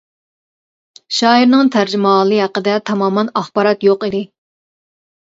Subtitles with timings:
[1.17, 4.11] شائىرنىڭ تەرجىمىھالى ھەققىدە تامامەن ئاخبارات يوق.